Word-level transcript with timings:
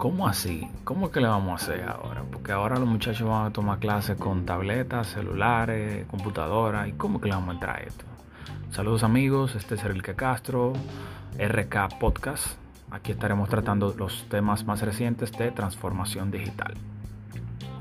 ¿Cómo 0.00 0.26
así? 0.26 0.66
¿Cómo 0.84 1.10
que 1.10 1.20
le 1.20 1.28
vamos 1.28 1.60
a 1.60 1.64
hacer 1.64 1.86
ahora? 1.86 2.22
Porque 2.32 2.52
ahora 2.52 2.78
los 2.78 2.88
muchachos 2.88 3.28
van 3.28 3.46
a 3.46 3.52
tomar 3.52 3.78
clases 3.78 4.16
con 4.16 4.46
tabletas, 4.46 5.08
celulares, 5.08 6.06
computadoras. 6.06 6.88
¿Y 6.88 6.92
cómo 6.92 7.18
es 7.18 7.22
que 7.22 7.28
le 7.28 7.34
vamos 7.34 7.50
a 7.50 7.52
entrar 7.52 7.76
a 7.76 7.82
esto? 7.82 8.04
Saludos 8.70 9.02
amigos, 9.02 9.54
este 9.56 9.74
es 9.74 9.84
Enrique 9.84 10.14
Castro, 10.14 10.72
RK 11.38 11.98
Podcast. 11.98 12.56
Aquí 12.90 13.12
estaremos 13.12 13.48
tratando 13.50 13.94
los 13.98 14.26
temas 14.30 14.64
más 14.64 14.80
recientes 14.80 15.32
de 15.32 15.50
transformación 15.50 16.30
digital. 16.30 16.74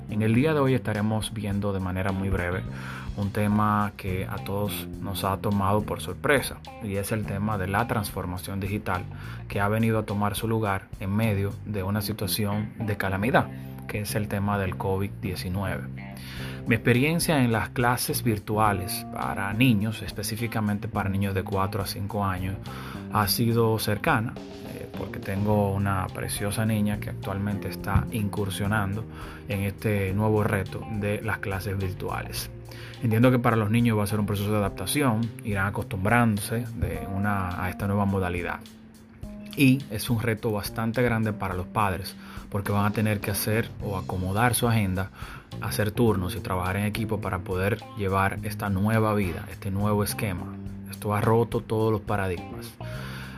En 0.10 0.22
el 0.22 0.34
día 0.34 0.54
de 0.54 0.60
hoy 0.60 0.74
estaremos 0.74 1.34
viendo 1.34 1.72
de 1.72 1.80
manera 1.80 2.12
muy 2.12 2.30
breve 2.30 2.64
un 3.20 3.32
tema 3.32 3.94
que 3.98 4.26
a 4.26 4.38
todos 4.38 4.88
nos 5.02 5.24
ha 5.24 5.38
tomado 5.38 5.84
por 5.84 6.02
sorpresa 6.02 6.58
y 6.84 6.96
es 6.96 7.12
el 7.12 7.26
tema 7.26 7.58
de 7.58 7.68
la 7.68 7.86
transformación 7.88 8.60
digital 8.60 9.04
que 9.48 9.60
ha 9.60 9.68
venido 9.68 10.00
a 10.00 10.04
tomar 10.04 10.36
su 10.36 10.48
lugar 10.48 10.88
en 11.00 11.16
medio 11.16 11.54
de 11.66 11.84
una 11.84 12.02
situación 12.02 12.74
de 12.80 12.96
calamidad 12.98 13.48
que 13.88 14.02
es 14.02 14.16
el 14.16 14.28
tema 14.28 14.58
del 14.58 14.78
COVID-19. 14.78 15.82
Mi 16.68 16.76
experiencia 16.76 17.44
en 17.44 17.52
las 17.52 17.70
clases 17.70 18.24
virtuales 18.24 19.06
para 19.12 19.52
niños, 19.54 20.04
específicamente 20.04 20.88
para 20.88 21.10
niños 21.10 21.34
de 21.34 21.44
4 21.44 21.82
a 21.82 21.88
5 21.88 22.24
años, 22.24 22.56
ha 23.12 23.28
sido 23.28 23.80
cercana 23.80 24.34
porque 25.00 25.20
tengo 25.20 25.72
una 25.72 26.06
preciosa 26.08 26.66
niña 26.66 27.00
que 27.00 27.10
actualmente 27.10 27.70
está 27.70 28.06
incursionando 28.12 29.06
en 29.48 29.62
este 29.62 30.14
nuevo 30.14 30.44
reto 30.44 30.86
de 31.00 31.22
las 31.22 31.40
clases 31.40 31.78
virtuales. 31.78 32.52
Entiendo 33.02 33.32
que 33.32 33.40
para 33.40 33.56
los 33.56 33.72
niños 33.72 33.98
va 33.98 34.04
a 34.04 34.08
ser 34.08 34.20
un 34.20 34.26
proceso 34.26 34.52
de 34.52 34.58
adaptación, 34.58 35.22
irán 35.46 35.68
acostumbrándose 35.68 36.66
a 37.26 37.70
esta 37.70 37.88
nueva 37.88 38.06
modalidad. 38.06 38.60
Y 39.56 39.82
es 39.90 40.10
un 40.10 40.22
reto 40.22 40.52
bastante 40.52 41.02
grande 41.02 41.34
para 41.34 41.54
los 41.54 41.66
padres, 41.66 42.16
porque 42.50 42.72
van 42.72 42.86
a 42.86 42.92
tener 42.92 43.20
que 43.20 43.32
hacer 43.32 43.70
o 43.82 43.98
acomodar 43.98 44.54
su 44.54 44.68
agenda, 44.68 45.12
hacer 45.62 45.92
turnos 45.92 46.36
y 46.36 46.40
trabajar 46.40 46.78
en 46.78 46.86
equipo 46.86 47.20
para 47.22 47.40
poder 47.40 47.80
llevar 47.98 48.40
esta 48.44 48.70
nueva 48.70 49.14
vida, 49.14 49.48
este 49.52 49.72
nuevo 49.72 50.04
esquema. 50.04 50.56
Esto 50.92 51.14
ha 51.14 51.22
roto 51.22 51.62
todos 51.62 51.92
los 51.92 52.02
paradigmas. 52.02 52.74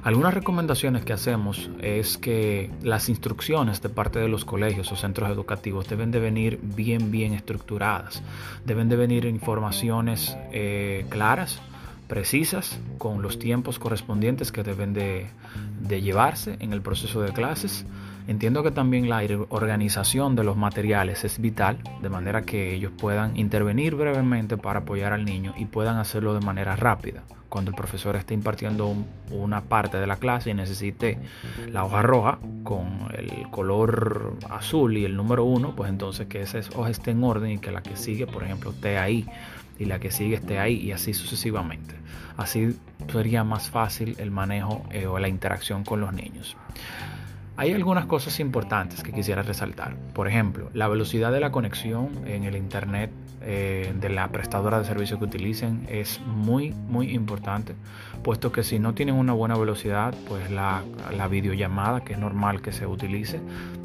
Algunas 0.03 0.33
recomendaciones 0.33 1.05
que 1.05 1.13
hacemos 1.13 1.69
es 1.79 2.17
que 2.17 2.71
las 2.81 3.07
instrucciones 3.07 3.83
de 3.83 3.89
parte 3.89 4.17
de 4.17 4.27
los 4.27 4.45
colegios 4.45 4.91
o 4.91 4.95
centros 4.95 5.29
educativos 5.29 5.87
deben 5.87 6.09
de 6.09 6.19
venir 6.19 6.59
bien, 6.61 7.11
bien 7.11 7.33
estructuradas. 7.33 8.23
Deben 8.65 8.89
de 8.89 8.95
venir 8.95 9.25
informaciones 9.25 10.35
eh, 10.51 11.05
claras, 11.09 11.61
precisas, 12.07 12.79
con 12.97 13.21
los 13.21 13.37
tiempos 13.37 13.77
correspondientes 13.77 14.51
que 14.51 14.63
deben 14.63 14.93
de, 14.93 15.27
de 15.81 16.01
llevarse 16.01 16.57
en 16.59 16.73
el 16.73 16.81
proceso 16.81 17.21
de 17.21 17.31
clases. 17.31 17.85
Entiendo 18.31 18.63
que 18.63 18.71
también 18.71 19.09
la 19.09 19.21
organización 19.49 20.37
de 20.37 20.45
los 20.45 20.55
materiales 20.55 21.25
es 21.25 21.37
vital, 21.41 21.79
de 22.01 22.07
manera 22.07 22.43
que 22.43 22.73
ellos 22.73 22.93
puedan 22.97 23.35
intervenir 23.35 23.95
brevemente 23.95 24.55
para 24.55 24.79
apoyar 24.79 25.11
al 25.11 25.25
niño 25.25 25.53
y 25.57 25.65
puedan 25.65 25.97
hacerlo 25.97 26.33
de 26.33 26.39
manera 26.39 26.77
rápida 26.77 27.23
cuando 27.49 27.71
el 27.71 27.75
profesor 27.75 28.15
esté 28.15 28.33
impartiendo 28.33 28.95
una 29.31 29.59
parte 29.63 29.97
de 29.97 30.07
la 30.07 30.15
clase 30.15 30.51
y 30.51 30.53
necesite 30.53 31.19
la 31.67 31.83
hoja 31.83 32.01
roja 32.01 32.39
con 32.63 33.09
el 33.13 33.49
color 33.49 34.37
azul 34.49 34.95
y 34.95 35.03
el 35.03 35.17
número 35.17 35.43
uno, 35.43 35.75
pues 35.75 35.89
entonces 35.89 36.27
que 36.27 36.41
esa 36.41 36.59
hoja 36.77 36.89
esté 36.89 37.11
en 37.11 37.21
orden 37.25 37.51
y 37.51 37.57
que 37.57 37.71
la 37.71 37.83
que 37.83 37.97
sigue, 37.97 38.27
por 38.27 38.45
ejemplo, 38.45 38.71
esté 38.71 38.97
ahí 38.97 39.27
y 39.77 39.83
la 39.83 39.99
que 39.99 40.09
sigue 40.09 40.35
esté 40.35 40.57
ahí 40.57 40.75
y 40.75 40.93
así 40.93 41.13
sucesivamente. 41.13 41.95
Así 42.37 42.79
sería 43.11 43.43
más 43.43 43.69
fácil 43.69 44.15
el 44.19 44.31
manejo 44.31 44.85
eh, 44.89 45.05
o 45.05 45.19
la 45.19 45.27
interacción 45.27 45.83
con 45.83 45.99
los 45.99 46.13
niños. 46.13 46.55
Hay 47.61 47.73
algunas 47.73 48.07
cosas 48.07 48.39
importantes 48.39 49.03
que 49.03 49.11
quisiera 49.11 49.43
resaltar. 49.43 49.95
Por 50.15 50.27
ejemplo, 50.27 50.71
la 50.73 50.87
velocidad 50.87 51.31
de 51.31 51.39
la 51.39 51.51
conexión 51.51 52.09
en 52.25 52.43
el 52.43 52.55
Internet 52.55 53.11
eh, 53.43 53.93
de 54.01 54.09
la 54.09 54.29
prestadora 54.29 54.79
de 54.79 54.85
servicio 54.85 55.19
que 55.19 55.25
utilicen 55.25 55.85
es 55.87 56.19
muy, 56.25 56.71
muy 56.71 57.11
importante, 57.11 57.75
puesto 58.23 58.51
que 58.51 58.63
si 58.63 58.79
no 58.79 58.95
tienen 58.95 59.13
una 59.13 59.33
buena 59.33 59.55
velocidad, 59.55 60.15
pues 60.27 60.49
la, 60.49 60.81
la 61.15 61.27
videollamada, 61.27 62.03
que 62.03 62.13
es 62.13 62.19
normal 62.19 62.63
que 62.63 62.71
se 62.71 62.87
utilice, 62.87 63.39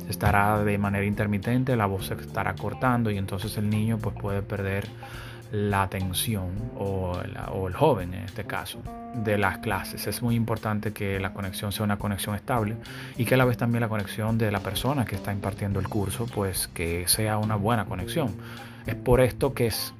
estará 0.09 0.65
de 0.65 0.79
manera 0.79 1.05
intermitente, 1.05 1.77
la 1.77 1.85
voz 1.85 2.07
se 2.07 2.15
estará 2.15 2.55
cortando 2.55 3.11
y 3.11 3.19
entonces 3.19 3.59
el 3.59 3.69
niño 3.69 3.99
pues, 3.99 4.17
puede 4.19 4.41
perder 4.41 4.89
la 5.57 5.83
atención 5.83 6.71
o, 6.77 7.19
el 7.67 7.75
joven 7.75 8.13
en 8.15 8.25
este 8.25 8.45
caso 8.45 8.83
de 9.15 9.39
las 9.39 9.59
clases. 9.59 10.07
Es 10.07 10.23
muy 10.23 10.35
importante 10.35 10.93
que 10.93 11.19
la 11.19 11.33
conexión 11.33 11.73
sea 11.73 11.85
una 11.85 11.99
conexión 11.99 12.35
estable 12.35 12.77
y 13.17 13.25
que 13.25 13.35
a 13.35 13.39
la 13.39 13.47
vez 13.47 13.57
también 13.57 13.81
la 13.81 13.89
conexión 13.89 14.37
de 14.37 14.51
la 14.51 14.61
persona 14.61 15.07
que 15.07 15.17
está 15.17 15.33
impartiendo 15.33 15.81
el 15.81 15.89
curso 15.89 16.27
pues 16.27 16.69
que 16.69 17.09
sea 17.09 17.39
una 17.39 17.57
buena 17.57 17.87
conexión. 17.87 18.35
Es 18.87 18.95
por 18.95 19.21
esto 19.21 19.55
que 19.55 19.69
es 19.69 19.95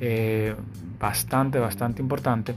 eh, 0.00 0.56
bastante, 0.98 1.58
bastante 1.58 2.00
importante 2.00 2.54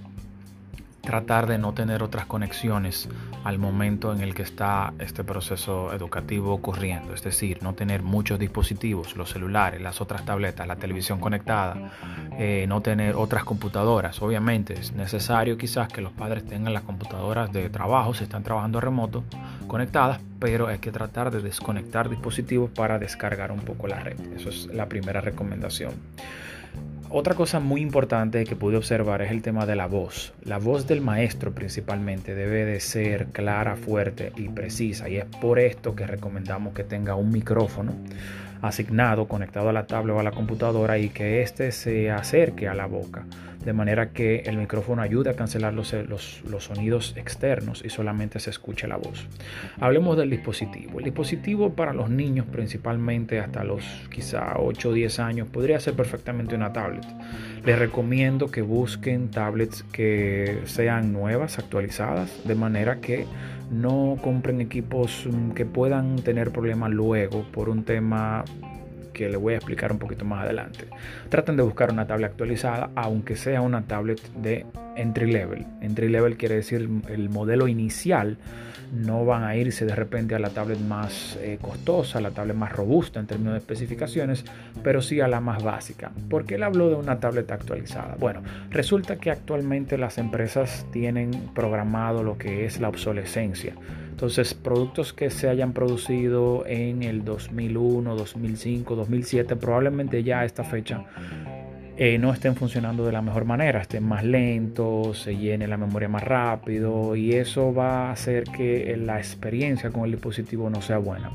tratar 1.01 1.47
de 1.47 1.57
no 1.57 1.73
tener 1.73 2.03
otras 2.03 2.25
conexiones 2.25 3.09
al 3.43 3.57
momento 3.57 4.13
en 4.13 4.21
el 4.21 4.35
que 4.35 4.43
está 4.43 4.93
este 4.99 5.23
proceso 5.23 5.91
educativo 5.93 6.53
ocurriendo, 6.53 7.13
es 7.13 7.23
decir, 7.23 7.61
no 7.63 7.73
tener 7.73 8.03
muchos 8.03 8.37
dispositivos, 8.37 9.15
los 9.15 9.31
celulares, 9.31 9.81
las 9.81 9.99
otras 9.99 10.23
tabletas, 10.25 10.67
la 10.67 10.75
televisión 10.75 11.19
conectada, 11.19 11.91
eh, 12.37 12.65
no 12.67 12.81
tener 12.81 13.15
otras 13.15 13.43
computadoras. 13.43 14.21
Obviamente 14.21 14.73
es 14.73 14.93
necesario 14.93 15.57
quizás 15.57 15.87
que 15.87 16.01
los 16.01 16.11
padres 16.11 16.45
tengan 16.45 16.73
las 16.73 16.83
computadoras 16.83 17.51
de 17.51 17.69
trabajo, 17.69 18.13
si 18.13 18.23
están 18.23 18.43
trabajando 18.43 18.79
remoto, 18.79 19.23
conectadas, 19.67 20.19
pero 20.39 20.67
hay 20.67 20.79
que 20.79 20.91
tratar 20.91 21.31
de 21.31 21.41
desconectar 21.41 22.09
dispositivos 22.09 22.69
para 22.69 22.99
descargar 22.99 23.51
un 23.51 23.61
poco 23.61 23.87
la 23.87 23.99
red. 23.99 24.19
Eso 24.35 24.49
es 24.49 24.67
la 24.67 24.87
primera 24.87 25.21
recomendación. 25.21 25.93
Otra 27.13 27.35
cosa 27.35 27.59
muy 27.59 27.81
importante 27.81 28.45
que 28.45 28.55
pude 28.55 28.77
observar 28.77 29.21
es 29.21 29.31
el 29.31 29.41
tema 29.41 29.65
de 29.65 29.75
la 29.75 29.85
voz. 29.85 30.33
La 30.45 30.59
voz 30.59 30.87
del 30.87 31.01
maestro 31.01 31.51
principalmente 31.51 32.35
debe 32.35 32.63
de 32.63 32.79
ser 32.79 33.27
clara, 33.33 33.75
fuerte 33.75 34.31
y 34.37 34.47
precisa 34.47 35.09
y 35.09 35.17
es 35.17 35.25
por 35.25 35.59
esto 35.59 35.93
que 35.93 36.07
recomendamos 36.07 36.73
que 36.73 36.85
tenga 36.85 37.15
un 37.15 37.29
micrófono 37.29 37.93
asignado 38.61 39.27
conectado 39.27 39.67
a 39.67 39.73
la 39.73 39.87
tablet 39.87 40.15
o 40.15 40.19
a 40.21 40.23
la 40.23 40.31
computadora 40.31 40.99
y 40.99 41.09
que 41.09 41.41
éste 41.41 41.73
se 41.73 42.09
acerque 42.09 42.69
a 42.69 42.73
la 42.73 42.85
boca 42.85 43.25
de 43.63 43.73
manera 43.73 44.09
que 44.09 44.41
el 44.45 44.57
micrófono 44.57 45.01
ayude 45.01 45.29
a 45.29 45.33
cancelar 45.33 45.73
los, 45.73 45.93
los, 45.93 46.63
sonidos 46.63 47.13
externos 47.15 47.83
y 47.85 47.89
solamente 47.89 48.39
se 48.39 48.49
escuche 48.49 48.87
la 48.87 48.97
voz. 48.97 49.27
Hablemos 49.79 50.17
del 50.17 50.29
dispositivo. 50.29 50.99
El 50.99 51.05
dispositivo 51.05 51.73
para 51.73 51.93
los 51.93 52.09
niños 52.09 52.45
principalmente 52.51 53.39
hasta 53.39 53.63
los 53.63 53.83
quizá 54.09 54.55
8 54.57 54.89
o 54.89 54.93
10 54.93 55.19
años 55.19 55.47
podría 55.49 55.79
ser 55.79 55.93
perfectamente 55.93 56.55
una 56.55 56.73
tablet. 56.73 57.00
Les 57.65 57.77
recomiendo 57.77 58.49
que 58.49 58.63
busquen 58.63 59.29
tablets 59.29 59.83
que 59.83 60.61
sean 60.65 61.13
nuevas, 61.13 61.59
actualizadas, 61.59 62.31
de 62.43 62.55
manera 62.55 62.99
que 62.99 63.27
no 63.69 64.17
compren 64.21 64.61
equipos 64.61 65.27
mm, 65.29 65.51
que 65.51 65.65
puedan 65.65 66.15
tener 66.17 66.51
problemas 66.51 66.91
luego 66.91 67.43
por 67.51 67.69
un 67.69 67.83
tema 67.83 68.43
que 69.21 69.29
le 69.29 69.37
voy 69.37 69.53
a 69.53 69.57
explicar 69.57 69.91
un 69.91 69.99
poquito 69.99 70.25
más 70.25 70.43
adelante. 70.43 70.87
Traten 71.29 71.55
de 71.55 71.61
buscar 71.61 71.91
una 71.91 72.07
tablet 72.07 72.31
actualizada, 72.31 72.89
aunque 72.95 73.35
sea 73.35 73.61
una 73.61 73.83
tablet 73.83 74.19
de 74.33 74.65
entry 74.95 75.31
level. 75.31 75.63
Entry 75.79 76.09
level 76.09 76.37
quiere 76.37 76.55
decir 76.55 76.89
el 77.07 77.29
modelo 77.29 77.67
inicial. 77.67 78.39
No 78.91 79.23
van 79.23 79.43
a 79.43 79.55
irse 79.55 79.85
de 79.85 79.95
repente 79.95 80.33
a 80.33 80.39
la 80.39 80.49
tablet 80.49 80.79
más 80.79 81.37
eh, 81.39 81.59
costosa, 81.61 82.19
la 82.19 82.31
tablet 82.31 82.57
más 82.57 82.71
robusta 82.71 83.19
en 83.19 83.27
términos 83.27 83.53
de 83.53 83.59
especificaciones, 83.59 84.43
pero 84.83 85.03
sí 85.03 85.21
a 85.21 85.27
la 85.27 85.39
más 85.39 85.63
básica. 85.63 86.11
¿Por 86.27 86.45
qué 86.45 86.57
le 86.57 86.65
hablo 86.65 86.89
de 86.89 86.95
una 86.95 87.19
tablet 87.19 87.51
actualizada? 87.51 88.15
Bueno, 88.19 88.41
resulta 88.71 89.17
que 89.17 89.29
actualmente 89.29 89.99
las 89.99 90.17
empresas 90.17 90.87
tienen 90.91 91.31
programado 91.53 92.23
lo 92.23 92.39
que 92.39 92.65
es 92.65 92.81
la 92.81 92.89
obsolescencia. 92.89 93.75
Entonces, 94.21 94.53
productos 94.53 95.13
que 95.13 95.31
se 95.31 95.49
hayan 95.49 95.73
producido 95.73 96.63
en 96.67 97.01
el 97.01 97.25
2001, 97.25 98.15
2005, 98.15 98.95
2007, 98.95 99.55
probablemente 99.55 100.21
ya 100.21 100.41
a 100.41 100.45
esta 100.45 100.63
fecha 100.63 101.05
eh, 101.97 102.19
no 102.19 102.31
estén 102.31 102.55
funcionando 102.55 103.03
de 103.03 103.13
la 103.13 103.23
mejor 103.23 103.45
manera, 103.45 103.81
estén 103.81 104.03
más 104.03 104.23
lentos, 104.23 105.23
se 105.23 105.35
llene 105.35 105.67
la 105.67 105.77
memoria 105.77 106.07
más 106.07 106.23
rápido 106.23 107.15
y 107.15 107.33
eso 107.33 107.73
va 107.73 108.09
a 108.09 108.11
hacer 108.11 108.43
que 108.43 108.95
la 108.95 109.17
experiencia 109.17 109.89
con 109.89 110.05
el 110.05 110.11
dispositivo 110.11 110.69
no 110.69 110.83
sea 110.83 110.99
buena. 110.99 111.31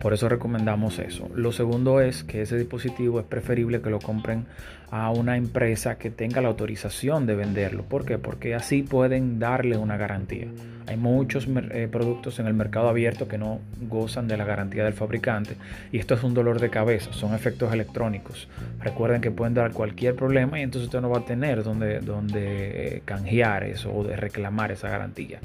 Por 0.00 0.12
eso 0.12 0.28
recomendamos 0.28 0.98
eso. 0.98 1.28
Lo 1.34 1.52
segundo 1.52 2.00
es 2.00 2.22
que 2.22 2.42
ese 2.42 2.56
dispositivo 2.56 3.20
es 3.20 3.26
preferible 3.26 3.80
que 3.80 3.90
lo 3.90 3.98
compren 3.98 4.46
a 4.90 5.10
una 5.10 5.36
empresa 5.36 5.98
que 5.98 6.10
tenga 6.10 6.40
la 6.40 6.48
autorización 6.48 7.26
de 7.26 7.34
venderlo. 7.34 7.82
¿Por 7.82 8.04
qué? 8.04 8.18
Porque 8.18 8.54
así 8.54 8.82
pueden 8.82 9.38
darle 9.38 9.76
una 9.76 9.96
garantía. 9.96 10.46
Hay 10.86 10.96
muchos 10.96 11.48
eh, 11.48 11.88
productos 11.90 12.38
en 12.38 12.46
el 12.46 12.54
mercado 12.54 12.88
abierto 12.88 13.26
que 13.26 13.38
no 13.38 13.58
gozan 13.88 14.28
de 14.28 14.36
la 14.36 14.44
garantía 14.44 14.84
del 14.84 14.92
fabricante 14.92 15.56
y 15.90 15.98
esto 15.98 16.14
es 16.14 16.22
un 16.22 16.32
dolor 16.32 16.60
de 16.60 16.70
cabeza, 16.70 17.12
son 17.12 17.34
efectos 17.34 17.72
electrónicos. 17.72 18.48
Recuerden 18.80 19.20
que 19.20 19.32
pueden 19.32 19.54
dar 19.54 19.72
cualquier 19.72 20.14
problema 20.14 20.60
y 20.60 20.62
entonces 20.62 20.86
usted 20.86 21.00
no 21.00 21.10
va 21.10 21.18
a 21.18 21.24
tener 21.24 21.64
donde, 21.64 21.98
donde 22.00 22.96
eh, 22.96 23.02
canjear 23.04 23.64
eso 23.64 23.92
o 23.92 24.04
de 24.04 24.14
reclamar 24.14 24.70
esa 24.70 24.88
garantía. 24.88 25.40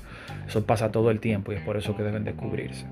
Eso 0.48 0.64
pasa 0.64 0.92
todo 0.92 1.10
el 1.10 1.20
tiempo 1.20 1.52
y 1.52 1.56
es 1.56 1.62
por 1.62 1.76
eso 1.76 1.98
que 1.98 2.04
deben 2.04 2.24
descubrirse. 2.24 2.86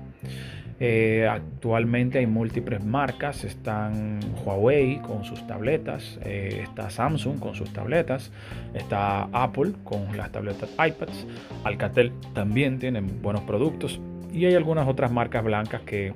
Eh, 0.82 1.28
actualmente 1.30 2.18
hay 2.18 2.26
múltiples 2.26 2.82
marcas, 2.82 3.44
están 3.44 4.18
Huawei 4.44 4.98
con 5.02 5.24
sus 5.24 5.46
tabletas, 5.46 6.18
eh, 6.24 6.60
está 6.62 6.88
Samsung 6.88 7.38
con 7.38 7.54
sus 7.54 7.70
tabletas, 7.70 8.32
está 8.72 9.24
Apple 9.32 9.72
con 9.84 10.16
las 10.16 10.32
tabletas 10.32 10.70
iPads, 10.70 11.26
Alcatel 11.64 12.12
también 12.32 12.78
tiene 12.78 13.02
buenos 13.02 13.42
productos 13.42 14.00
y 14.32 14.46
hay 14.46 14.54
algunas 14.54 14.88
otras 14.88 15.12
marcas 15.12 15.44
blancas 15.44 15.82
que 15.82 16.14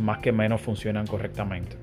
más 0.00 0.18
que 0.18 0.32
menos 0.32 0.62
funcionan 0.62 1.06
correctamente. 1.06 1.76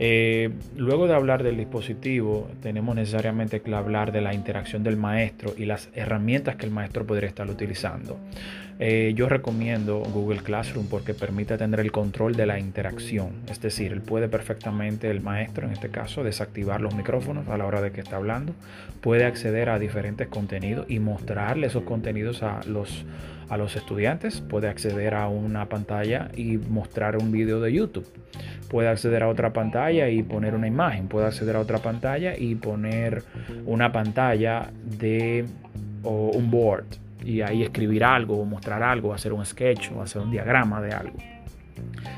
Eh, 0.00 0.50
luego 0.76 1.08
de 1.08 1.14
hablar 1.14 1.42
del 1.42 1.56
dispositivo, 1.56 2.48
tenemos 2.62 2.94
necesariamente 2.94 3.62
que 3.62 3.74
hablar 3.74 4.12
de 4.12 4.20
la 4.20 4.32
interacción 4.32 4.84
del 4.84 4.96
maestro 4.96 5.54
y 5.56 5.64
las 5.64 5.88
herramientas 5.92 6.56
que 6.56 6.66
el 6.66 6.72
maestro 6.72 7.04
podría 7.04 7.28
estar 7.28 7.48
utilizando. 7.50 8.18
Eh, 8.80 9.12
yo 9.16 9.28
recomiendo 9.28 9.98
Google 9.98 10.38
Classroom 10.38 10.86
porque 10.86 11.12
permite 11.12 11.58
tener 11.58 11.80
el 11.80 11.90
control 11.90 12.36
de 12.36 12.46
la 12.46 12.60
interacción. 12.60 13.30
Es 13.50 13.60
decir, 13.60 13.92
él 13.92 14.02
puede 14.02 14.28
perfectamente, 14.28 15.10
el 15.10 15.20
maestro 15.20 15.66
en 15.66 15.72
este 15.72 15.88
caso, 15.88 16.22
desactivar 16.22 16.80
los 16.80 16.94
micrófonos 16.94 17.48
a 17.48 17.58
la 17.58 17.66
hora 17.66 17.80
de 17.80 17.90
que 17.90 18.00
está 18.00 18.16
hablando. 18.16 18.54
Puede 19.00 19.24
acceder 19.24 19.68
a 19.68 19.80
diferentes 19.80 20.28
contenidos 20.28 20.86
y 20.88 21.00
mostrarle 21.00 21.66
esos 21.66 21.82
contenidos 21.82 22.44
a 22.44 22.60
los, 22.68 23.04
a 23.48 23.56
los 23.56 23.74
estudiantes. 23.74 24.42
Puede 24.42 24.68
acceder 24.68 25.14
a 25.14 25.28
una 25.28 25.68
pantalla 25.68 26.30
y 26.36 26.58
mostrar 26.58 27.16
un 27.16 27.32
video 27.32 27.60
de 27.60 27.72
YouTube. 27.72 28.06
Puede 28.70 28.88
acceder 28.88 29.24
a 29.24 29.28
otra 29.28 29.52
pantalla 29.52 30.08
y 30.08 30.22
poner 30.22 30.54
una 30.54 30.68
imagen. 30.68 31.08
Puede 31.08 31.26
acceder 31.26 31.56
a 31.56 31.60
otra 31.60 31.78
pantalla 31.78 32.36
y 32.38 32.54
poner 32.54 33.24
una 33.66 33.90
pantalla 33.90 34.70
de 34.84 35.46
o 36.04 36.30
un 36.30 36.48
board 36.48 37.07
y 37.28 37.42
ahí 37.42 37.62
escribir 37.62 38.04
algo 38.04 38.40
o 38.40 38.44
mostrar 38.44 38.82
algo, 38.82 39.12
hacer 39.12 39.32
un 39.32 39.44
sketch 39.44 39.92
o 39.92 40.00
hacer 40.00 40.22
un 40.22 40.30
diagrama 40.30 40.80
de 40.80 40.92
algo. 40.92 41.18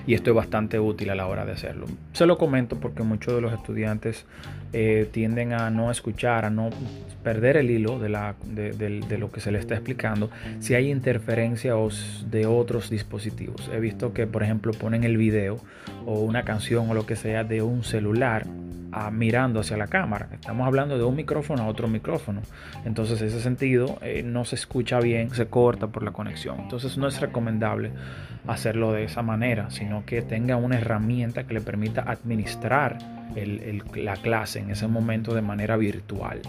Y 0.06 0.14
esto 0.14 0.30
es 0.30 0.36
bastante 0.36 0.78
útil 0.78 1.10
a 1.10 1.14
la 1.14 1.26
hora 1.26 1.44
de 1.44 1.52
hacerlo. 1.52 1.86
Se 2.12 2.26
lo 2.26 2.38
comento 2.38 2.80
porque 2.80 3.02
muchos 3.02 3.34
de 3.34 3.40
los 3.40 3.52
estudiantes 3.52 4.24
eh, 4.72 5.08
tienden 5.10 5.52
a 5.52 5.70
no 5.70 5.90
escuchar, 5.90 6.44
a 6.44 6.50
no 6.50 6.70
perder 7.22 7.56
el 7.56 7.70
hilo 7.70 7.98
de, 7.98 8.08
la, 8.08 8.34
de, 8.44 9.18
lo 9.18 9.30
que 9.30 9.40
se 9.40 9.50
le 9.50 9.58
está 9.58 9.74
explicando 9.74 10.30
si 10.60 10.74
hay 10.74 10.90
interferencia 10.90 11.74
de 12.30 12.46
otros 12.46 12.88
dispositivos. 12.88 13.70
He 13.72 13.80
visto 13.80 14.12
que, 14.12 14.26
por 14.26 14.42
ejemplo, 14.42 14.72
ponen 14.72 15.04
el 15.04 15.16
video 15.16 15.58
o 16.06 16.20
una 16.20 16.44
canción 16.44 16.88
o 16.88 16.94
lo 16.94 17.04
que 17.04 17.16
sea 17.16 17.44
de 17.44 17.62
un 17.62 17.84
celular 17.84 18.46
mirando 19.12 19.60
hacia 19.60 19.76
la 19.76 19.86
cámara. 19.86 20.28
Estamos 20.32 20.66
hablando 20.66 20.98
de 20.98 21.04
un 21.04 21.14
micrófono 21.14 21.62
a 21.62 21.66
otro 21.66 21.88
micrófono. 21.88 22.42
Entonces, 22.84 23.20
en 23.20 23.28
ese 23.28 23.40
sentido, 23.40 23.98
eh, 24.02 24.22
no 24.24 24.44
se 24.44 24.56
escucha 24.56 25.00
bien, 25.00 25.30
se 25.30 25.46
corta 25.46 25.88
por 25.88 26.02
la 26.02 26.10
conexión. 26.10 26.60
Entonces, 26.60 26.98
no 26.98 27.06
es 27.06 27.20
recomendable 27.20 27.92
hacerlo 28.46 28.92
de 28.92 29.04
esa 29.04 29.22
manera, 29.22 29.70
sino 29.70 29.99
que 30.04 30.22
tenga 30.22 30.56
una 30.56 30.78
herramienta 30.78 31.46
que 31.46 31.54
le 31.54 31.60
permita 31.60 32.02
administrar 32.02 32.98
la 33.94 34.16
clase 34.16 34.58
en 34.58 34.70
ese 34.70 34.88
momento 34.88 35.34
de 35.34 35.42
manera 35.42 35.76
virtual. 35.76 36.40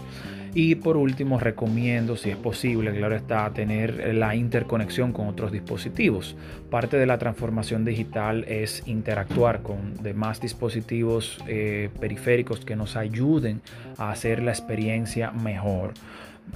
Y 0.54 0.74
por 0.74 0.98
último, 0.98 1.40
recomiendo, 1.40 2.16
si 2.16 2.28
es 2.28 2.36
posible, 2.36 2.92
claro 2.92 3.16
está, 3.16 3.50
tener 3.54 4.14
la 4.14 4.34
interconexión 4.34 5.12
con 5.12 5.28
otros 5.28 5.50
dispositivos. 5.50 6.36
Parte 6.70 6.98
de 6.98 7.06
la 7.06 7.16
transformación 7.16 7.86
digital 7.86 8.44
es 8.46 8.82
interactuar 8.86 9.62
con 9.62 9.94
demás 10.02 10.42
dispositivos 10.42 11.38
eh, 11.46 11.88
periféricos 11.98 12.66
que 12.66 12.76
nos 12.76 12.96
ayuden 12.96 13.62
a 13.96 14.10
hacer 14.10 14.42
la 14.42 14.50
experiencia 14.50 15.30
mejor. 15.30 15.94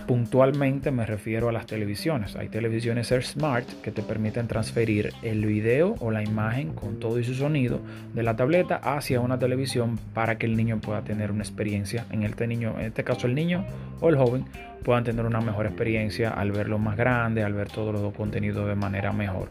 Puntualmente 0.07 0.93
me 0.93 1.05
refiero 1.05 1.49
a 1.49 1.53
las 1.53 1.67
televisiones. 1.67 2.37
Hay 2.37 2.49
televisiones 2.49 3.11
Air 3.11 3.25
Smart 3.25 3.67
que 3.83 3.91
te 3.91 4.03
permiten 4.03 4.47
transferir 4.47 5.13
el 5.23 5.45
video 5.45 5.97
o 5.99 6.13
la 6.13 6.23
imagen 6.23 6.75
con 6.75 7.01
todo 7.01 7.19
y 7.19 7.25
su 7.25 7.35
sonido 7.35 7.81
de 8.15 8.23
la 8.23 8.37
tableta 8.37 8.77
hacia 8.77 9.21
una 9.21 9.39
televisión 9.39 9.99
para 10.15 10.39
que 10.39 10.47
el 10.47 10.57
niño 10.57 10.81
pueda 10.81 11.03
tener 11.03 11.33
una 11.33 11.43
experiencia. 11.43 12.07
En 12.11 12.23
este 12.23 12.47
niño, 12.47 12.75
en 12.79 12.87
este 12.87 13.03
caso 13.03 13.27
el 13.27 13.35
niño 13.35 13.65
o 14.01 14.09
el 14.09 14.17
joven 14.17 14.45
puedan 14.85 15.03
tener 15.03 15.25
una 15.25 15.41
mejor 15.41 15.67
experiencia 15.67 16.31
al 16.31 16.53
verlo 16.53 16.79
más 16.79 16.97
grande, 16.97 17.43
al 17.43 17.55
ver 17.55 17.69
todos 17.69 17.93
los 17.93 18.15
contenidos 18.15 18.69
de 18.69 18.77
manera 18.77 19.13
mejor. 19.13 19.49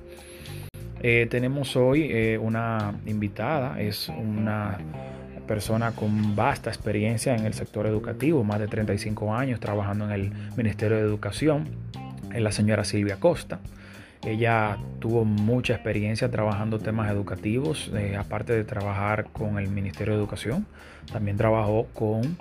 Eh, 1.01 1.27
tenemos 1.29 1.75
hoy 1.75 2.07
eh, 2.09 2.37
una 2.37 2.95
invitada, 3.05 3.79
es 3.81 4.09
una 4.09 4.77
persona 5.45 5.91
con 5.91 6.35
vasta 6.35 6.69
experiencia 6.69 7.35
en 7.35 7.45
el 7.45 7.53
sector 7.53 7.87
educativo, 7.87 8.43
más 8.43 8.59
de 8.59 8.67
35 8.67 9.33
años 9.33 9.59
trabajando 9.59 10.05
en 10.05 10.11
el 10.11 10.31
Ministerio 10.57 10.97
de 10.97 11.03
Educación, 11.03 11.67
es 12.33 12.41
la 12.41 12.51
señora 12.51 12.83
Silvia 12.83 13.19
Costa. 13.19 13.59
Ella 14.23 14.77
tuvo 14.99 15.23
mucha 15.23 15.73
experiencia 15.73 16.31
trabajando 16.31 16.79
temas 16.79 17.11
educativos, 17.11 17.91
eh, 17.95 18.15
aparte 18.17 18.53
de 18.53 18.63
trabajar 18.63 19.25
con 19.31 19.59
el 19.59 19.69
Ministerio 19.69 20.13
de 20.13 20.19
Educación, 20.19 20.65
también 21.11 21.37
trabajó 21.37 21.87
con 21.93 22.37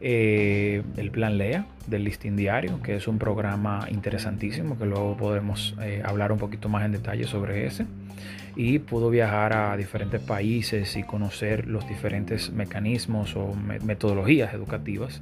eh, 0.00 0.82
el 0.96 1.10
Plan 1.10 1.36
LEA 1.36 1.66
del 1.88 2.04
Listín 2.04 2.36
Diario, 2.36 2.80
que 2.80 2.94
es 2.94 3.08
un 3.08 3.18
programa 3.18 3.86
interesantísimo, 3.90 4.78
que 4.78 4.86
luego 4.86 5.16
podemos 5.16 5.74
eh, 5.80 6.02
hablar 6.04 6.30
un 6.30 6.38
poquito 6.38 6.68
más 6.68 6.84
en 6.84 6.92
detalle 6.92 7.24
sobre 7.24 7.66
ese 7.66 7.86
y 8.56 8.78
pudo 8.78 9.10
viajar 9.10 9.52
a 9.52 9.76
diferentes 9.76 10.20
países 10.20 10.96
y 10.96 11.02
conocer 11.02 11.66
los 11.66 11.86
diferentes 11.86 12.50
mecanismos 12.50 13.36
o 13.36 13.54
metodologías 13.84 14.54
educativas 14.54 15.20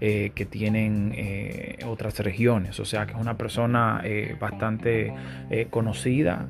eh, 0.00 0.32
que 0.34 0.44
tienen 0.44 1.14
eh, 1.16 1.78
otras 1.86 2.18
regiones. 2.18 2.78
O 2.78 2.84
sea 2.84 3.06
que 3.06 3.12
es 3.12 3.18
una 3.18 3.38
persona 3.38 4.02
eh, 4.04 4.36
bastante 4.38 5.14
conocida, 5.70 6.46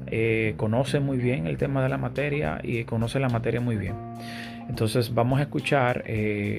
conoce 0.56 0.98
muy 0.98 1.19
bien 1.19 1.46
el 1.46 1.56
tema 1.56 1.82
de 1.82 1.88
la 1.88 1.98
materia 1.98 2.60
y 2.62 2.84
conoce 2.84 3.20
la 3.20 3.28
materia 3.28 3.60
muy 3.60 3.76
bien. 3.76 3.94
Entonces 4.69 5.14
vamos 5.14 5.38
a 5.38 5.43
escuchar 5.43 6.05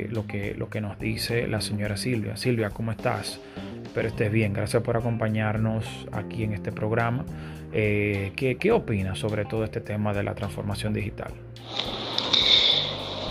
lo, 0.09 0.27
que, 0.27 0.53
lo 0.55 0.69
que 0.69 0.81
nos 0.81 0.99
dice 0.99 1.47
la 1.47 1.61
señora 1.61 1.97
Silvia. 1.97 2.37
Silvia, 2.37 2.69
¿cómo 2.69 2.91
estás? 2.91 3.39
Espero 3.83 4.09
estés 4.09 4.31
bien. 4.31 4.51
Gracias 4.53 4.83
por 4.83 4.97
acompañarnos 4.97 5.85
aquí 6.11 6.43
en 6.43 6.53
este 6.53 6.71
programa. 6.71 7.25
Eh, 7.71 8.33
¿qué, 8.35 8.57
¿Qué 8.57 8.71
opinas 8.71 9.19
sobre 9.19 9.45
todo 9.45 9.63
este 9.63 9.81
tema 9.81 10.13
de 10.13 10.23
la 10.23 10.35
transformación 10.35 10.93
digital? 10.93 11.31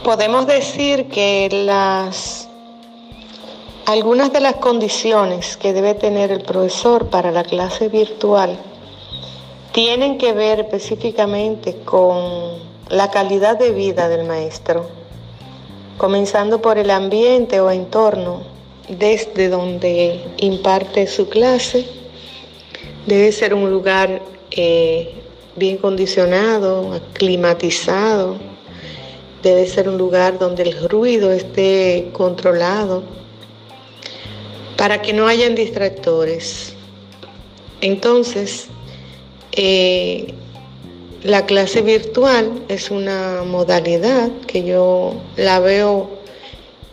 Podemos 0.02 0.46
decir 0.46 1.08
que 1.08 1.48
las 1.66 2.48
algunas 3.86 4.32
de 4.32 4.40
las 4.40 4.56
condiciones 4.56 5.58
que 5.58 5.74
debe 5.74 5.94
tener 5.94 6.30
el 6.30 6.42
profesor 6.42 7.10
para 7.10 7.30
la 7.30 7.44
clase 7.44 7.88
virtual 7.88 8.58
tienen 9.72 10.16
que 10.16 10.32
ver 10.32 10.60
específicamente 10.60 11.76
con 11.84 12.73
la 12.88 13.10
calidad 13.10 13.58
de 13.58 13.70
vida 13.70 14.08
del 14.08 14.26
maestro, 14.26 14.88
comenzando 15.96 16.60
por 16.60 16.78
el 16.78 16.90
ambiente 16.90 17.60
o 17.60 17.70
entorno 17.70 18.42
desde 18.88 19.48
donde 19.48 20.20
imparte 20.38 21.06
su 21.06 21.28
clase. 21.28 21.86
Debe 23.06 23.32
ser 23.32 23.54
un 23.54 23.70
lugar 23.70 24.20
eh, 24.50 25.14
bien 25.56 25.78
condicionado, 25.78 27.00
climatizado. 27.12 28.36
Debe 29.42 29.66
ser 29.66 29.88
un 29.88 29.98
lugar 29.98 30.38
donde 30.38 30.62
el 30.62 30.88
ruido 30.88 31.30
esté 31.32 32.10
controlado 32.12 33.02
para 34.76 35.02
que 35.02 35.12
no 35.12 35.26
hayan 35.26 35.54
distractores. 35.54 36.74
Entonces, 37.80 38.68
eh, 39.52 40.34
la 41.24 41.46
clase 41.46 41.80
virtual 41.80 42.52
es 42.68 42.90
una 42.90 43.44
modalidad 43.44 44.30
que 44.46 44.62
yo 44.62 45.14
la 45.36 45.58
veo 45.58 46.10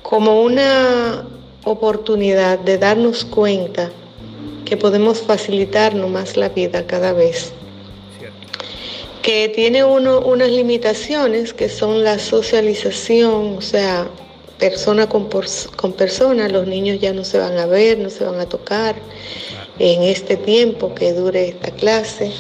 como 0.04 0.42
una 0.42 1.28
oportunidad 1.66 2.58
de 2.58 2.78
darnos 2.78 3.26
cuenta 3.26 3.92
que 4.64 4.78
podemos 4.78 5.22
facilitarnos 5.22 6.10
más 6.10 6.38
la 6.38 6.48
vida 6.48 6.88
cada 6.88 7.12
vez. 7.12 7.52
Que 9.22 9.50
tiene 9.50 9.84
uno 9.84 10.22
unas 10.22 10.50
limitaciones 10.50 11.54
que 11.54 11.68
son 11.68 12.06
la 12.06 12.18
socialización, 12.18 13.58
o 13.58 13.62
sea, 13.62 14.08
persona 14.58 15.10
con, 15.10 15.28
con 15.76 15.92
persona, 15.92 16.48
los 16.48 16.68
niños 16.68 17.02
ya 17.02 17.12
no 17.12 17.26
se 17.26 17.38
van 17.38 17.58
a 17.58 17.66
ver, 17.66 18.00
no 18.00 18.10
se 18.10 18.24
van 18.24 18.40
a 18.40 18.46
tocar 18.46 18.96
en 19.78 20.04
este 20.04 20.38
tiempo 20.38 20.96
que 20.96 21.12
dure 21.12 21.50
esta 21.50 21.72
clase. 21.72 22.32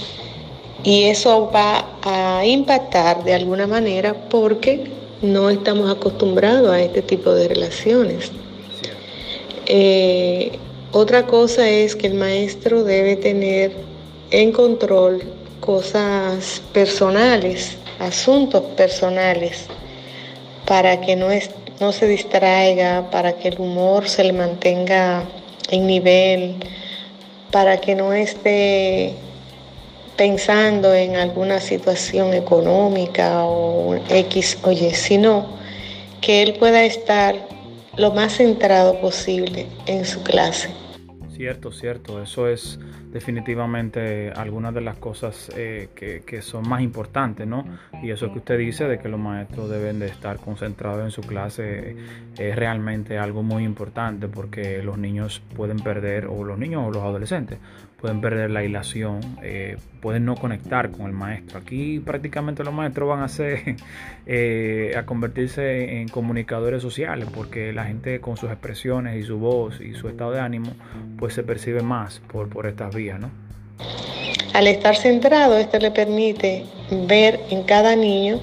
Y 0.84 1.04
eso 1.04 1.52
va 1.54 1.86
a 2.02 2.46
impactar 2.46 3.24
de 3.24 3.34
alguna 3.34 3.68
manera 3.68 4.16
porque 4.30 4.86
no 5.22 5.50
estamos 5.50 5.92
acostumbrados 5.92 6.72
a 6.72 6.82
este 6.82 7.02
tipo 7.02 7.34
de 7.34 7.48
relaciones. 7.48 8.32
Eh, 9.68 10.58
otra 10.92 11.28
cosa 11.28 11.70
es 11.70 11.96
que 11.96 12.08
el 12.08 12.16
maestro 12.16 12.84
debe 12.84 13.16
tener 13.16 13.72
en 14.32 14.52
control 14.52 15.22
cosas 15.60 16.62
personales, 16.74 17.78
asuntos 18.00 18.64
personales, 18.76 19.68
para 20.66 21.00
que 21.02 21.16
no, 21.16 21.28
no 21.80 21.92
se 21.92 22.08
distraiga, 22.08 23.10
para 23.12 23.34
que 23.34 23.50
el 23.50 23.60
humor 23.60 24.10
se 24.10 24.24
le 24.24 24.34
mantenga 24.34 25.24
en 25.70 25.86
nivel, 25.86 26.56
para 27.52 27.80
que 27.80 27.94
no 27.96 28.14
esté 28.14 29.14
pensando 30.22 30.94
en 30.94 31.16
alguna 31.16 31.60
situación 31.60 32.36
económica 32.36 33.44
o 33.44 33.96
X 34.08 34.60
o 34.62 34.72
Y, 34.72 34.92
sino 34.92 35.58
que 36.22 36.44
él 36.44 36.58
pueda 36.60 36.86
estar 36.86 37.34
lo 37.98 38.12
más 38.12 38.38
centrado 38.38 39.02
posible 39.02 39.66
en 39.88 40.06
su 40.06 40.22
clase. 40.22 40.70
Cierto, 41.36 41.72
cierto, 41.72 42.22
eso 42.22 42.48
es 42.48 42.78
definitivamente 43.12 44.32
algunas 44.36 44.76
de 44.76 44.82
las 44.82 44.98
cosas 44.98 45.50
eh, 45.56 45.90
que, 45.96 46.42
son 46.44 46.70
más 46.70 46.82
importantes, 46.82 47.48
¿no? 47.48 47.66
Y 48.04 48.12
eso 48.12 48.32
que 48.32 48.38
usted 48.38 48.60
dice 48.60 48.88
de 48.88 49.00
que 49.00 49.10
los 49.10 49.20
maestros 49.20 49.72
deben 49.72 49.98
de 49.98 50.06
estar 50.06 50.38
concentrados 50.38 51.04
en 51.04 51.10
su 51.10 51.22
clase 51.22 51.96
es 52.38 52.56
realmente 52.56 53.18
algo 53.18 53.42
muy 53.42 53.64
importante 53.64 54.28
porque 54.28 54.84
los 54.84 55.00
niños 55.00 55.42
pueden 55.56 55.80
perder, 55.80 56.28
o 56.28 56.44
los 56.44 56.60
niños 56.60 56.84
o 56.86 56.92
los 56.92 57.02
adolescentes, 57.02 57.58
pueden 58.02 58.20
perder 58.20 58.50
la 58.50 58.64
hilación, 58.64 59.22
eh, 59.44 59.78
pueden 60.02 60.26
no 60.26 60.36
conectar 60.36 60.90
con 60.92 61.06
el 61.06 61.14
maestro. 61.14 61.60
Aquí 61.60 62.00
prácticamente 62.00 62.64
los 62.64 62.74
maestros 62.74 63.08
van 63.08 63.22
a 63.22 63.28
ser 63.28 63.76
eh, 64.26 64.94
a 64.98 65.06
convertirse 65.06 66.02
en 66.02 66.08
comunicadores 66.10 66.82
sociales 66.82 67.28
porque 67.34 67.72
la 67.72 67.86
gente 67.86 68.20
con 68.20 68.38
sus 68.38 68.50
expresiones 68.50 69.22
y 69.22 69.24
su 69.24 69.38
voz 69.38 69.80
y 69.80 69.94
su 69.94 70.10
estado 70.10 70.32
de 70.32 70.40
ánimo 70.40 70.72
pues 71.18 71.34
se 71.36 71.44
percibe 71.44 71.82
más 71.84 72.20
por, 72.32 72.50
por 72.50 72.66
estas 72.66 72.94
vías, 72.94 73.20
¿no? 73.20 73.30
Al 74.54 74.68
estar 74.68 74.96
centrado, 74.96 75.58
esto 75.58 75.80
le 75.80 75.92
permite 75.92 76.66
ver 77.08 77.40
en 77.50 77.64
cada 77.64 77.96
niño 77.96 78.40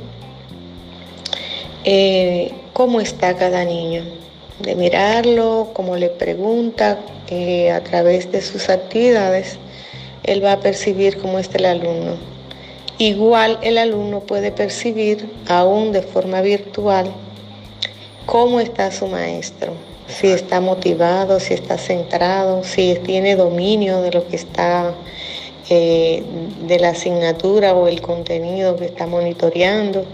eh, 1.85 2.53
cómo 2.73 3.00
está 3.00 3.37
cada 3.37 3.65
niño, 3.65 4.03
de 4.61 4.75
mirarlo, 4.75 5.71
cómo 5.73 5.97
le 5.97 6.09
pregunta, 6.09 6.99
a 7.75 7.81
través 7.81 8.33
de 8.33 8.41
sus 8.41 8.69
actividades, 8.71 9.59
él 10.25 10.45
va 10.45 10.53
a 10.53 10.61
percibir 10.61 11.19
cómo 11.19 11.38
está 11.38 11.59
el 11.59 11.67
alumno. 11.67 12.17
Igual 12.99 13.59
el 13.62 13.79
alumno 13.79 14.21
puede 14.21 14.50
percibir, 14.50 15.31
aún 15.47 15.93
de 15.93 16.03
forma 16.03 16.41
virtual, 16.41 17.12
cómo 18.27 18.61
está 18.61 18.91
su 18.91 19.07
maestro, 19.07 19.73
si 20.09 20.29
está 20.29 20.61
motivado, 20.61 21.38
si 21.38 21.55
está 21.55 21.79
centrado, 21.79 22.65
si 22.65 22.99
tiene 23.05 23.37
dominio 23.37 24.03
de 24.03 24.11
lo 24.11 24.27
que 24.27 24.37
está, 24.37 24.95
eh, 25.71 26.23
de 26.67 26.79
la 26.79 26.91
asignatura 26.91 27.75
o 27.75 27.88
el 27.88 28.00
contenido 28.00 28.77
que 28.77 28.87
está 28.87 29.07
monitoreando. 29.07 30.05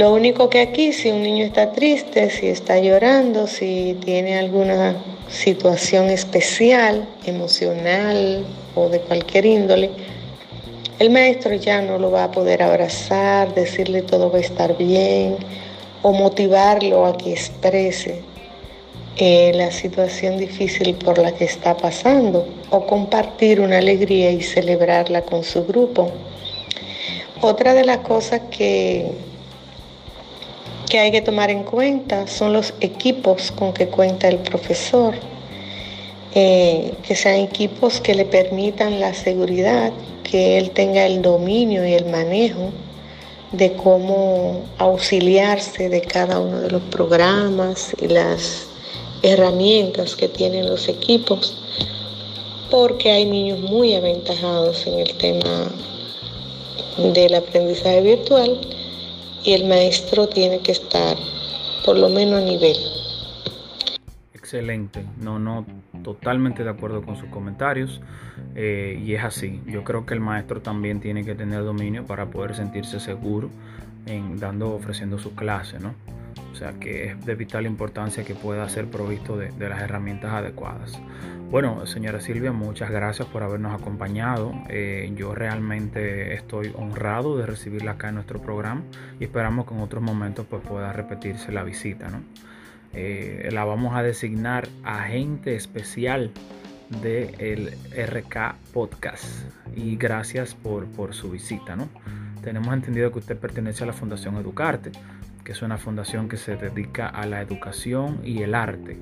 Lo 0.00 0.14
único 0.14 0.48
que 0.48 0.62
aquí, 0.62 0.94
si 0.94 1.10
un 1.10 1.22
niño 1.22 1.44
está 1.44 1.72
triste, 1.72 2.30
si 2.30 2.46
está 2.46 2.78
llorando, 2.78 3.46
si 3.46 3.98
tiene 4.02 4.38
alguna 4.38 4.96
situación 5.28 6.08
especial, 6.08 7.06
emocional 7.26 8.46
o 8.74 8.88
de 8.88 9.00
cualquier 9.00 9.44
índole, 9.44 9.90
el 10.98 11.10
maestro 11.10 11.52
ya 11.52 11.82
no 11.82 11.98
lo 11.98 12.10
va 12.10 12.24
a 12.24 12.30
poder 12.30 12.62
abrazar, 12.62 13.52
decirle 13.52 14.00
todo 14.00 14.32
va 14.32 14.38
a 14.38 14.40
estar 14.40 14.74
bien 14.78 15.36
o 16.00 16.12
motivarlo 16.12 17.04
a 17.04 17.18
que 17.18 17.32
exprese 17.32 18.22
eh, 19.18 19.52
la 19.54 19.70
situación 19.70 20.38
difícil 20.38 20.94
por 20.94 21.18
la 21.18 21.32
que 21.32 21.44
está 21.44 21.76
pasando 21.76 22.48
o 22.70 22.86
compartir 22.86 23.60
una 23.60 23.76
alegría 23.76 24.30
y 24.30 24.40
celebrarla 24.40 25.20
con 25.20 25.44
su 25.44 25.66
grupo. 25.66 26.10
Otra 27.42 27.74
de 27.74 27.84
las 27.84 27.98
cosas 27.98 28.40
que 28.50 29.29
que 30.90 30.98
hay 30.98 31.12
que 31.12 31.22
tomar 31.22 31.50
en 31.50 31.62
cuenta 31.62 32.26
son 32.26 32.52
los 32.52 32.74
equipos 32.80 33.52
con 33.52 33.72
que 33.72 33.86
cuenta 33.86 34.28
el 34.28 34.38
profesor, 34.38 35.14
eh, 36.34 36.92
que 37.06 37.14
sean 37.14 37.36
equipos 37.36 38.00
que 38.00 38.14
le 38.14 38.24
permitan 38.24 38.98
la 38.98 39.14
seguridad, 39.14 39.92
que 40.24 40.58
él 40.58 40.72
tenga 40.72 41.06
el 41.06 41.22
dominio 41.22 41.86
y 41.86 41.94
el 41.94 42.06
manejo 42.06 42.72
de 43.52 43.72
cómo 43.74 44.62
auxiliarse 44.78 45.88
de 45.88 46.02
cada 46.02 46.40
uno 46.40 46.60
de 46.60 46.70
los 46.70 46.82
programas 46.82 47.94
y 48.02 48.08
las 48.08 48.66
herramientas 49.22 50.16
que 50.16 50.28
tienen 50.28 50.68
los 50.68 50.88
equipos, 50.88 51.56
porque 52.68 53.12
hay 53.12 53.26
niños 53.26 53.60
muy 53.60 53.94
aventajados 53.94 54.86
en 54.88 54.98
el 54.98 55.14
tema 55.14 55.70
del 56.96 57.34
aprendizaje 57.34 58.00
virtual 58.00 58.58
y 59.44 59.52
el 59.52 59.68
maestro 59.68 60.28
tiene 60.28 60.60
que 60.60 60.72
estar 60.72 61.16
por 61.84 61.98
lo 61.98 62.08
menos 62.08 62.42
a 62.42 62.44
nivel. 62.44 62.76
Excelente, 64.34 65.04
no, 65.20 65.38
no, 65.38 65.64
totalmente 66.02 66.64
de 66.64 66.70
acuerdo 66.70 67.02
con 67.02 67.16
sus 67.16 67.28
comentarios 67.28 68.00
eh, 68.54 69.00
y 69.04 69.14
es 69.14 69.22
así. 69.22 69.60
Yo 69.66 69.84
creo 69.84 70.06
que 70.06 70.14
el 70.14 70.20
maestro 70.20 70.60
también 70.60 71.00
tiene 71.00 71.24
que 71.24 71.34
tener 71.34 71.62
dominio 71.62 72.04
para 72.04 72.26
poder 72.30 72.54
sentirse 72.56 73.00
seguro 73.00 73.50
en 74.06 74.38
dando, 74.40 74.74
ofreciendo 74.74 75.18
su 75.18 75.34
clase, 75.34 75.78
¿no? 75.78 75.94
O 76.52 76.54
sea 76.54 76.72
que 76.72 77.06
es 77.06 77.24
de 77.24 77.34
vital 77.34 77.66
importancia 77.66 78.24
que 78.24 78.34
pueda 78.34 78.68
ser 78.68 78.86
provisto 78.86 79.36
de, 79.36 79.50
las 79.68 79.80
herramientas 79.80 80.32
adecuadas. 80.32 80.98
Bueno, 81.50 81.84
señora 81.86 82.20
Silvia, 82.20 82.52
muchas 82.52 82.90
gracias 82.90 83.26
por 83.28 83.42
habernos 83.42 83.78
acompañado. 83.78 84.52
Eh, 84.68 85.10
yo 85.16 85.34
realmente 85.34 86.34
estoy 86.34 86.72
honrado 86.76 87.36
de 87.36 87.46
recibirla 87.46 87.92
acá 87.92 88.08
en 88.08 88.16
nuestro 88.16 88.40
programa 88.40 88.82
y 89.18 89.24
esperamos 89.24 89.66
que 89.66 89.74
en 89.74 89.80
otros 89.80 90.02
momentos 90.02 90.46
pues, 90.48 90.62
pueda 90.62 90.92
repetirse 90.92 91.50
la 91.50 91.64
visita. 91.64 92.08
¿no? 92.08 92.22
Eh, 92.92 93.48
la 93.52 93.64
vamos 93.64 93.96
a 93.96 94.02
designar 94.02 94.68
agente 94.84 95.56
especial 95.56 96.30
del 97.02 97.72
RK 97.96 98.56
Podcast 98.72 99.24
y 99.76 99.96
gracias 99.96 100.54
por, 100.54 100.86
por 100.86 101.14
su 101.14 101.30
visita. 101.30 101.76
¿no? 101.76 101.88
Tenemos 102.42 102.72
entendido 102.72 103.12
que 103.12 103.18
usted 103.18 103.36
pertenece 103.36 103.84
a 103.84 103.86
la 103.86 103.92
Fundación 103.92 104.36
Educarte 104.36 104.92
que 105.44 105.52
es 105.52 105.62
una 105.62 105.78
fundación 105.78 106.28
que 106.28 106.36
se 106.36 106.56
dedica 106.56 107.08
a 107.08 107.26
la 107.26 107.40
educación 107.40 108.20
y 108.24 108.42
el 108.42 108.54
arte. 108.54 108.98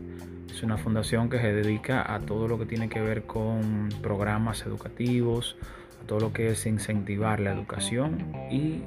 Es 0.51 0.63
una 0.63 0.77
fundación 0.77 1.31
que 1.31 1.39
se 1.39 1.53
dedica 1.53 2.13
a 2.13 2.21
todo 2.21 2.49
lo 2.49 2.59
que 2.59 2.67
tiene 2.67 2.89
que 2.89 3.01
ver 3.01 3.23
con 3.25 3.89
programas 4.03 4.63
educativos, 4.63 5.57
a 6.03 6.07
todo 6.07 6.21
lo 6.21 6.33
que 6.33 6.49
es 6.49 6.67
incentivar 6.67 7.41
la 7.41 7.53
educación 7.53 8.33
y 8.51 8.83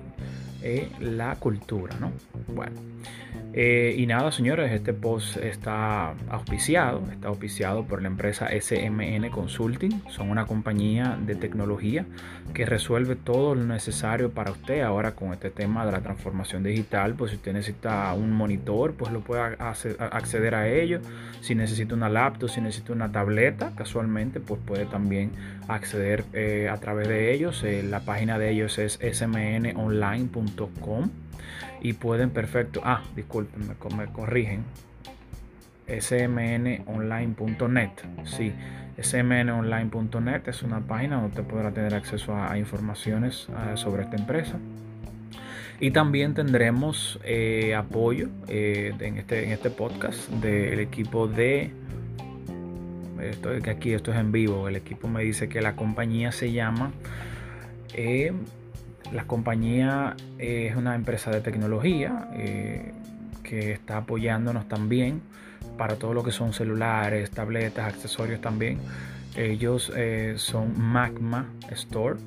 eh, 0.62 0.90
la 1.00 1.36
cultura, 1.36 1.96
¿no? 2.00 2.12
Bueno, 2.48 2.76
eh, 3.54 3.96
y 3.98 4.06
nada, 4.06 4.32
señores, 4.32 4.72
este 4.72 4.94
post 4.94 5.36
está 5.36 6.14
auspiciado, 6.30 7.04
está 7.12 7.28
auspiciado 7.28 7.84
por 7.84 8.02
la 8.02 8.08
empresa 8.08 8.48
SMN 8.50 9.30
Consulting. 9.30 10.04
Son 10.10 10.30
una 10.30 10.46
compañía 10.46 11.18
de 11.22 11.36
tecnología 11.36 12.06
que 12.54 12.66
resuelve 12.66 13.18
todo 13.18 13.56
lo 13.56 13.66
necesario 13.66 14.32
para 14.32 14.52
usted 14.52 14.82
ahora 14.82 15.16
con 15.16 15.34
este 15.34 15.50
tema 15.50 15.86
de 15.86 15.92
la 15.92 16.00
transformación 16.00 16.64
digital. 16.64 17.16
Pues 17.16 17.32
si 17.32 17.38
usted 17.38 17.52
necesita 17.52 18.14
un 18.14 18.32
monitor, 18.32 18.94
pues 18.94 19.12
lo 19.12 19.20
puede 19.20 19.58
acceder 19.60 20.56
a 20.56 20.70
ello. 20.70 21.02
Si 21.42 21.54
necesita 21.54 21.94
una 21.94 22.08
laptop, 22.08 22.50
si 22.50 22.62
necesita 22.62 22.94
una 22.94 23.12
tableta, 23.12 23.74
casualmente, 23.76 24.40
pues 24.40 24.62
puede 24.66 24.86
también 24.86 25.32
acceder 25.68 26.24
eh, 26.32 26.70
a 26.72 26.78
través 26.78 27.10
de 27.10 27.34
ellos. 27.34 27.64
Eh, 27.66 27.84
la 27.84 28.00
página 28.02 28.40
de 28.40 28.52
ellos 28.52 28.78
es 28.78 28.98
smnonline.com 29.02 30.51
y 31.82 31.94
pueden 31.94 32.30
perfecto, 32.30 32.82
ah, 32.84 33.02
disculpen, 33.16 33.68
me, 33.68 34.08
corrigen, 34.08 34.64
smnonline.net, 35.88 37.92
sí, 38.26 38.54
smnonline.net 39.02 40.48
es 40.48 40.64
una 40.64 40.80
página 40.80 41.16
donde 41.16 41.30
usted 41.30 41.44
podrá 41.44 41.72
tener 41.72 41.96
acceso 41.96 42.36
a, 42.36 42.58
informaciones 42.58 43.48
ah, 43.56 43.76
sobre 43.76 44.04
esta 44.04 44.16
empresa. 44.16 44.58
Y 45.80 45.90
también 45.90 46.36
tendremos 46.36 47.20
eh, 47.24 47.74
apoyo 47.74 48.30
eh, 48.48 48.94
en, 49.00 49.18
este, 49.18 49.46
en 49.46 49.52
este 49.52 49.72
podcast 49.72 50.30
del 50.30 50.80
equipo 50.80 51.28
de 51.28 51.72
esto, 53.20 53.50
aquí 53.70 53.94
esto 53.94 54.12
es 54.12 54.18
en 54.18 54.32
vivo. 54.32 54.68
El 54.68 54.76
equipo 54.76 55.08
me 55.08 55.24
dice 55.24 55.50
que 55.50 55.62
la 55.62 55.76
compañía 55.76 56.32
se 56.32 56.52
llama 56.52 56.92
eh, 57.94 58.32
la 59.12 59.26
compañía 59.26 60.16
es 60.38 60.76
una 60.76 60.96
empresa 60.96 61.32
de 61.32 61.42
tecnología 61.42 62.30
eh, 62.34 62.94
que 63.44 63.74
está 63.74 63.98
apoyándonos 63.98 64.68
también 64.68 65.22
para 65.78 65.96
todo 65.96 66.14
lo 66.14 66.24
que 66.24 66.32
son 66.32 66.54
celulares, 66.54 67.32
tabletas, 67.32 67.94
accesorios 67.94 68.40
también. 68.42 68.80
Ellos 69.36 69.92
eh, 69.96 70.36
son 70.38 70.80
Magma 70.80 71.48
Store. 71.72 72.20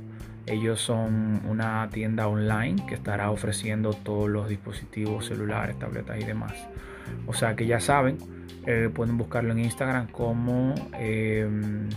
Ellos 0.46 0.80
son 0.80 1.40
una 1.48 1.88
tienda 1.90 2.28
online 2.28 2.84
que 2.86 2.94
estará 2.94 3.30
ofreciendo 3.30 3.94
todos 3.94 4.28
los 4.28 4.48
dispositivos 4.48 5.26
celulares, 5.26 5.78
tabletas 5.78 6.20
y 6.20 6.24
demás. 6.24 6.52
O 7.26 7.32
sea 7.32 7.56
que 7.56 7.66
ya 7.66 7.80
saben, 7.80 8.18
eh, 8.66 8.90
pueden 8.94 9.16
buscarlo 9.16 9.52
en 9.52 9.60
Instagram 9.60 10.08
como 10.08 10.74
em, 10.98 11.88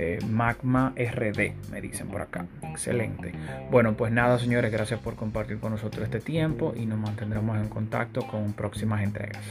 eh, 0.00 0.20
Magma 0.30 0.94
RD, 0.96 1.70
me 1.72 1.80
dicen 1.80 2.06
por 2.06 2.22
acá. 2.22 2.46
Excelente. 2.62 3.32
Bueno, 3.70 3.94
pues 3.94 4.12
nada, 4.12 4.38
señores, 4.38 4.70
gracias 4.70 5.00
por 5.00 5.16
compartir 5.16 5.58
con 5.58 5.72
nosotros 5.72 6.04
este 6.04 6.20
tiempo 6.20 6.72
y 6.76 6.86
nos 6.86 6.98
mantendremos 6.98 7.58
en 7.58 7.68
contacto 7.68 8.24
con 8.26 8.52
próximas 8.52 9.02
entregas. 9.02 9.42